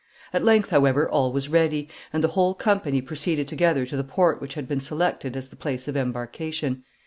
[0.33, 4.41] At length, however, all was ready, and the whole company proceeded together to the port
[4.41, 6.83] which had been selected as the place of embarkation.